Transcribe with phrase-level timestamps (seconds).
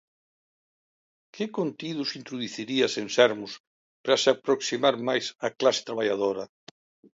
[1.35, 3.51] Que contidos introducirías en Sermos
[4.01, 6.43] para se aproximar máis á clase traballadora?